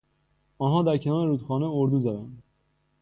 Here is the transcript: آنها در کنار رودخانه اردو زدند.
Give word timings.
آنها 0.57 0.83
در 0.83 0.97
کنار 0.97 1.27
رودخانه 1.27 1.65
اردو 1.65 1.99
زدند. 1.99 2.43